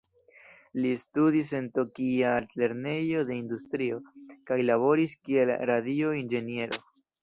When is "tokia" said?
1.75-2.33